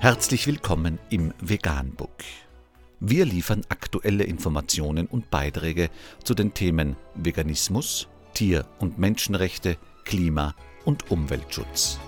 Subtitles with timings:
[0.00, 2.22] Herzlich willkommen im Veganbook.
[3.00, 5.90] Wir liefern aktuelle Informationen und Beiträge
[6.22, 10.54] zu den Themen Veganismus, Tier- und Menschenrechte, Klima-
[10.84, 11.98] und Umweltschutz.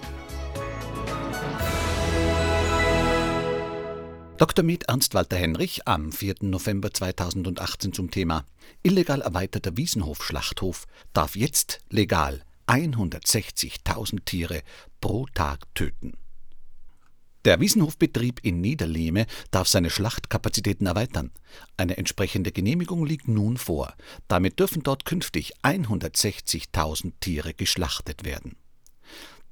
[4.36, 4.64] Dr.
[4.64, 6.36] Med Ernst Walter Henrich am 4.
[6.42, 8.44] November 2018 zum Thema
[8.84, 14.62] Illegal erweiterter Wiesenhof-Schlachthof darf jetzt legal 160.000 Tiere
[15.00, 16.16] pro Tag töten.
[17.46, 21.30] Der Wiesenhofbetrieb in Niederlehme darf seine Schlachtkapazitäten erweitern.
[21.78, 23.94] Eine entsprechende Genehmigung liegt nun vor.
[24.28, 28.56] Damit dürfen dort künftig 160.000 Tiere geschlachtet werden.